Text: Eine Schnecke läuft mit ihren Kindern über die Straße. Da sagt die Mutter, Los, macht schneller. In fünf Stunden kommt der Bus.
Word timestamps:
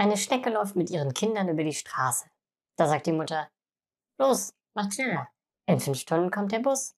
Eine 0.00 0.16
Schnecke 0.16 0.48
läuft 0.48 0.76
mit 0.76 0.88
ihren 0.88 1.12
Kindern 1.12 1.50
über 1.50 1.62
die 1.62 1.74
Straße. 1.74 2.24
Da 2.78 2.88
sagt 2.88 3.04
die 3.04 3.12
Mutter, 3.12 3.50
Los, 4.18 4.54
macht 4.72 4.94
schneller. 4.94 5.28
In 5.66 5.78
fünf 5.78 5.98
Stunden 5.98 6.30
kommt 6.30 6.52
der 6.52 6.60
Bus. 6.60 6.96